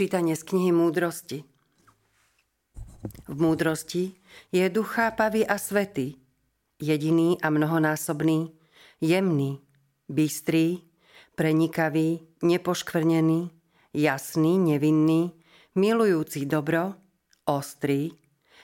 Čítanie 0.00 0.32
z 0.32 0.48
knihy 0.48 0.72
Múdrosti. 0.72 1.44
V 3.28 3.36
múdrosti 3.36 4.16
je 4.48 4.64
duch 4.72 4.96
chápavý 4.96 5.44
a 5.44 5.60
svetý, 5.60 6.16
jediný 6.80 7.36
a 7.44 7.52
mnohonásobný, 7.52 8.48
jemný, 9.04 9.60
bystrý, 10.08 10.88
prenikavý, 11.36 12.24
nepoškvrnený, 12.40 13.52
jasný, 13.92 14.52
nevinný, 14.72 15.36
milujúci 15.76 16.48
dobro, 16.48 16.96
ostrý, 17.44 18.16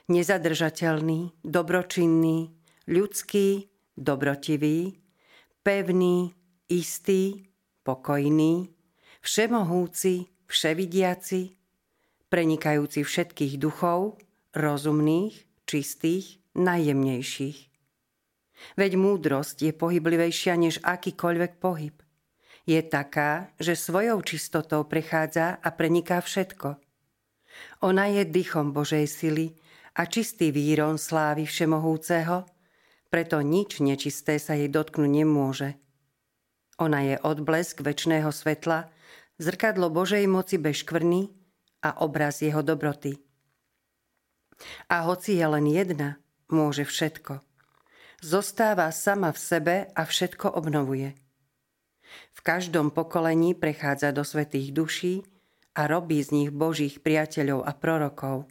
nezadržateľný, 0.09 1.37
dobročinný, 1.45 2.49
ľudský, 2.89 3.69
dobrotivý, 3.93 4.97
pevný, 5.61 6.33
istý, 6.73 7.45
pokojný, 7.85 8.73
všemohúci, 9.21 10.33
vševidiaci, 10.47 11.55
prenikajúci 12.31 13.07
všetkých 13.07 13.59
duchov, 13.61 14.19
rozumných, 14.57 15.47
čistých, 15.67 16.41
najjemnejších. 16.57 17.59
Veď 18.81 18.93
múdrosť 18.97 19.69
je 19.69 19.73
pohyblivejšia 19.77 20.55
než 20.57 20.81
akýkoľvek 20.81 21.53
pohyb. 21.61 21.97
Je 22.67 22.81
taká, 22.83 23.53
že 23.61 23.79
svojou 23.79 24.19
čistotou 24.27 24.83
prechádza 24.89 25.61
a 25.63 25.69
preniká 25.71 26.19
všetko. 26.19 26.81
Ona 27.87 28.11
je 28.11 28.23
dychom 28.27 28.75
Božej 28.75 29.07
sily 29.07 29.55
a 29.95 30.09
čistý 30.09 30.51
výron 30.51 30.99
slávy 30.99 31.47
Všemohúceho, 31.47 32.49
preto 33.07 33.39
nič 33.41 33.79
nečisté 33.79 34.43
sa 34.43 34.59
jej 34.59 34.67
dotknúť 34.67 35.09
nemôže. 35.09 35.79
Ona 36.83 37.07
je 37.07 37.17
odblesk 37.23 37.81
väčšného 37.81 38.29
svetla, 38.29 38.93
zrkadlo 39.37 39.93
Božej 39.93 40.25
moci 40.29 40.57
bez 40.57 40.85
škvrny 40.85 41.29
a 41.85 42.01
obraz 42.03 42.41
jeho 42.41 42.65
dobroty. 42.65 43.21
A 44.89 45.05
hoci 45.05 45.37
je 45.37 45.47
len 45.47 45.69
jedna, 45.69 46.17
môže 46.49 46.89
všetko. 46.89 47.45
Zostáva 48.25 48.89
sama 48.89 49.29
v 49.31 49.39
sebe 49.39 49.77
a 49.93 50.03
všetko 50.09 50.57
obnovuje. 50.57 51.13
V 52.33 52.41
každom 52.41 52.89
pokolení 52.89 53.53
prechádza 53.53 54.15
do 54.17 54.25
svetých 54.25 54.73
duší 54.73 55.15
a 55.77 55.85
robí 55.85 56.23
z 56.25 56.33
nich 56.33 56.51
Božích 56.55 57.05
priateľov 57.05 57.69
a 57.69 57.73
prorokov. 57.77 58.49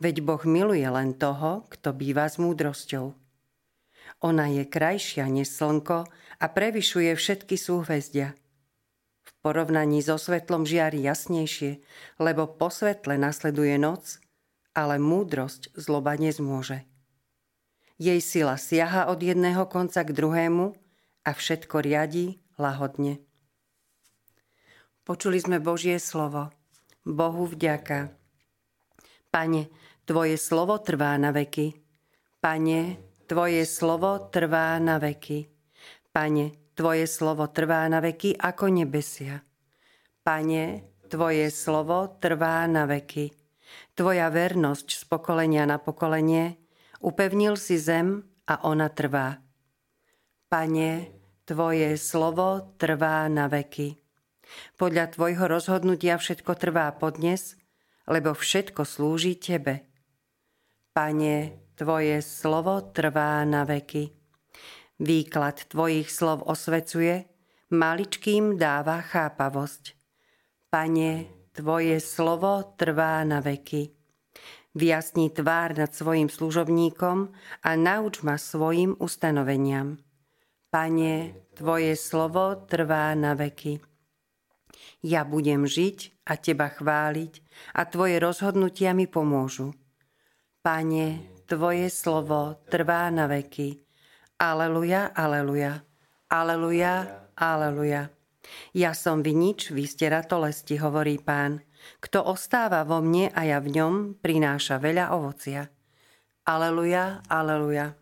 Veď 0.00 0.24
Boh 0.24 0.42
miluje 0.48 0.86
len 0.88 1.12
toho, 1.12 1.68
kto 1.68 1.92
býva 1.92 2.24
s 2.24 2.40
múdrosťou. 2.40 3.12
Ona 4.24 4.46
je 4.48 4.64
krajšia 4.64 5.28
než 5.28 5.52
slnko 5.52 6.08
a 6.40 6.44
prevyšuje 6.48 7.12
všetky 7.12 7.60
súhvezdia. 7.60 8.32
Porovnaní 9.44 10.00
so 10.00 10.16
svetlom 10.16 10.64
žiari 10.64 11.04
jasnejšie, 11.04 11.84
lebo 12.16 12.48
po 12.48 12.72
svetle 12.72 13.20
nasleduje 13.20 13.76
noc, 13.76 14.16
ale 14.72 14.96
múdrosť 14.96 15.76
zloba 15.76 16.16
nezmôže. 16.16 16.88
Jej 18.00 18.24
sila 18.24 18.56
siaha 18.56 19.04
od 19.12 19.20
jedného 19.20 19.68
konca 19.68 20.00
k 20.00 20.16
druhému 20.16 20.72
a 21.28 21.30
všetko 21.36 21.76
riadí 21.84 22.40
lahodne. 22.56 23.20
Počuli 25.04 25.36
sme 25.36 25.60
Božie 25.60 26.00
slovo. 26.00 26.48
Bohu 27.04 27.44
vďaka. 27.44 28.16
Pane, 29.28 29.68
Tvoje 30.08 30.40
slovo 30.40 30.80
trvá 30.80 31.20
na 31.20 31.36
veky. 31.36 31.76
Pane, 32.40 32.96
Tvoje 33.28 33.68
slovo 33.68 34.32
trvá 34.32 34.80
na 34.80 34.96
veky. 34.96 35.44
Pane, 36.08 36.63
Tvoje 36.74 37.06
slovo 37.06 37.46
trvá 37.54 37.86
na 37.86 38.02
veky 38.02 38.34
ako 38.34 38.66
nebesia. 38.66 39.38
Pane, 40.26 40.90
Tvoje 41.06 41.46
slovo 41.54 42.18
trvá 42.18 42.66
na 42.66 42.90
veky. 42.90 43.30
Tvoja 43.94 44.26
vernosť 44.26 44.88
z 44.98 45.02
pokolenia 45.06 45.70
na 45.70 45.78
pokolenie 45.78 46.58
upevnil 46.98 47.54
si 47.54 47.78
zem 47.78 48.26
a 48.50 48.66
ona 48.66 48.90
trvá. 48.90 49.38
Pane, 50.50 51.14
Tvoje 51.46 51.94
slovo 51.94 52.74
trvá 52.80 53.30
na 53.30 53.46
veky. 53.46 53.94
Podľa 54.74 55.14
Tvojho 55.14 55.44
rozhodnutia 55.46 56.18
všetko 56.18 56.58
trvá 56.58 56.90
podnes, 56.98 57.54
lebo 58.10 58.34
všetko 58.34 58.82
slúži 58.82 59.38
Tebe. 59.38 59.86
Pane, 60.90 61.70
Tvoje 61.78 62.18
slovo 62.18 62.82
trvá 62.90 63.46
na 63.46 63.62
veky. 63.62 64.23
Výklad 65.02 65.66
Tvojich 65.74 66.06
slov 66.06 66.46
osvecuje, 66.46 67.26
maličkým 67.74 68.54
dáva 68.54 69.02
chápavosť. 69.02 69.98
Pane, 70.70 71.26
Tvoje 71.54 71.98
slovo 72.02 72.74
trvá 72.78 73.22
na 73.26 73.38
veky. 73.38 73.90
Vyjasni 74.74 75.30
tvár 75.30 75.78
nad 75.78 75.94
svojim 75.94 76.26
služobníkom 76.26 77.30
a 77.62 77.70
nauč 77.78 78.26
ma 78.26 78.34
svojim 78.34 78.98
ustanoveniam. 78.98 80.02
Pane, 80.70 81.46
Tvoje 81.54 81.94
slovo 81.94 82.66
trvá 82.66 83.14
na 83.14 83.38
veky. 83.38 83.78
Ja 85.06 85.22
budem 85.22 85.66
žiť 85.66 86.26
a 86.26 86.34
Teba 86.34 86.70
chváliť 86.70 87.32
a 87.78 87.86
Tvoje 87.86 88.18
rozhodnutia 88.18 88.90
mi 88.94 89.06
pomôžu. 89.06 89.74
Pane, 90.62 91.38
Tvoje 91.46 91.86
slovo 91.90 92.58
trvá 92.66 93.10
na 93.14 93.30
veky. 93.30 93.83
Aleluja, 94.38 95.14
aleluja, 95.14 95.86
aleluja, 96.26 96.94
aleluja. 97.38 98.10
Ja 98.74 98.90
som 98.92 99.22
vinič, 99.22 99.70
vy 99.70 99.86
ste 99.86 100.10
ratolesti, 100.10 100.76
hovorí 100.76 101.22
pán. 101.22 101.62
Kto 102.02 102.24
ostáva 102.26 102.82
vo 102.82 102.98
mne 102.98 103.30
a 103.30 103.46
ja 103.46 103.62
v 103.62 103.72
ňom, 103.78 103.94
prináša 104.18 104.82
veľa 104.82 105.14
ovocia. 105.14 105.70
Aleluja, 106.44 107.24
aleluja. 107.30 107.96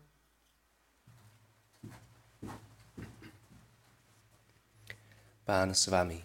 Pán 5.43 5.75
s 5.75 5.91
vami. 5.91 6.19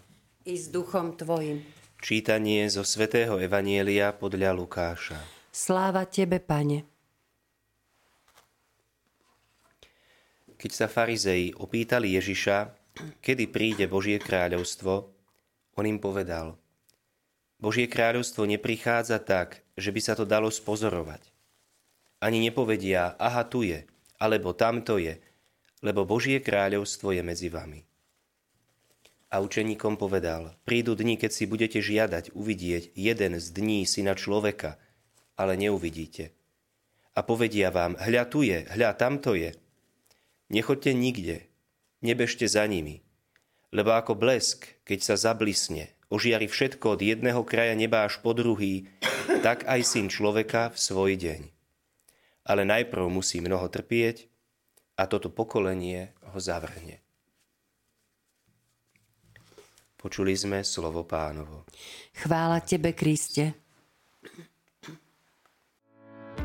I 0.46 0.54
s 0.54 0.70
duchom 0.70 1.18
tvojim. 1.18 1.62
Čítanie 1.98 2.64
zo 2.70 2.86
svätého 2.86 3.42
Evanielia 3.42 4.14
podľa 4.14 4.54
Lukáša. 4.54 5.18
Sláva 5.50 6.06
tebe, 6.06 6.38
pane. 6.38 6.97
Keď 10.58 10.70
sa 10.74 10.90
farizei 10.90 11.54
opýtali 11.54 12.18
Ježiša, 12.18 12.74
kedy 13.22 13.46
príde 13.54 13.86
Božie 13.86 14.18
kráľovstvo, 14.18 15.06
on 15.78 15.84
im 15.86 16.02
povedal, 16.02 16.58
Božie 17.62 17.86
kráľovstvo 17.86 18.42
neprichádza 18.46 19.22
tak, 19.22 19.62
že 19.78 19.94
by 19.94 20.00
sa 20.02 20.18
to 20.18 20.26
dalo 20.26 20.50
spozorovať. 20.50 21.30
Ani 22.18 22.42
nepovedia, 22.42 23.14
aha, 23.18 23.46
tu 23.46 23.62
je, 23.62 23.86
alebo 24.18 24.50
tamto 24.50 24.98
je, 24.98 25.22
lebo 25.86 26.02
Božie 26.02 26.42
kráľovstvo 26.42 27.14
je 27.14 27.22
medzi 27.22 27.46
vami. 27.46 27.86
A 29.30 29.38
učeníkom 29.38 29.94
povedal, 29.94 30.58
prídu 30.66 30.98
dni, 30.98 31.14
keď 31.20 31.30
si 31.30 31.44
budete 31.46 31.78
žiadať 31.78 32.34
uvidieť 32.34 32.98
jeden 32.98 33.38
z 33.38 33.46
dní 33.54 33.86
syna 33.86 34.18
človeka, 34.18 34.74
ale 35.38 35.54
neuvidíte. 35.54 36.34
A 37.14 37.22
povedia 37.22 37.70
vám, 37.70 37.94
hľa 37.94 38.24
tu 38.26 38.42
je, 38.42 38.66
hľa 38.66 38.98
tamto 38.98 39.38
je, 39.38 39.54
Nechoďte 40.48 40.96
nikde, 40.96 41.36
nebežte 42.00 42.48
za 42.48 42.64
nimi, 42.64 43.04
lebo 43.68 43.92
ako 43.92 44.16
blesk, 44.16 44.64
keď 44.88 44.98
sa 45.04 45.14
zablisne, 45.20 45.92
ožiari 46.08 46.48
všetko 46.48 46.96
od 46.96 47.00
jedného 47.04 47.44
kraja 47.44 47.76
neba 47.76 48.08
až 48.08 48.24
po 48.24 48.32
druhý, 48.32 48.88
tak 49.44 49.68
aj 49.68 49.84
syn 49.84 50.08
človeka 50.08 50.72
v 50.72 50.78
svoj 50.80 51.12
deň. 51.20 51.40
Ale 52.48 52.64
najprv 52.64 53.12
musí 53.12 53.44
mnoho 53.44 53.68
trpieť 53.68 54.24
a 54.96 55.04
toto 55.04 55.28
pokolenie 55.28 56.16
ho 56.32 56.38
zavrhne. 56.40 57.04
Počuli 59.98 60.32
sme 60.32 60.64
slovo 60.64 61.04
pánovo. 61.04 61.68
Chvála 62.16 62.64
tebe, 62.64 62.96
Kriste. 62.96 63.52